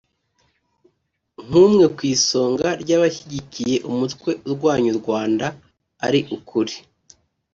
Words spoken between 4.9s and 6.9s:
u Rwanda ari ukuri